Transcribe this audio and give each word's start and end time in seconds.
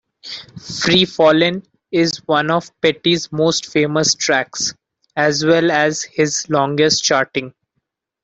"Free 0.79 1.05
Fallin'" 1.05 1.61
is 1.91 2.23
one 2.27 2.49
of 2.49 2.71
Petty's 2.81 3.31
most 3.31 3.71
famous 3.71 4.15
tracks, 4.15 4.73
as 5.15 5.45
well 5.45 5.69
as 5.69 6.01
his 6.01 6.49
longest-charting. 6.49 7.53